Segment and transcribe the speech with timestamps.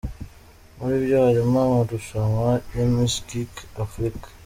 [0.77, 3.53] Muri byo harimo amarushanwa ya Miss Geek
[3.85, 4.27] Afurika.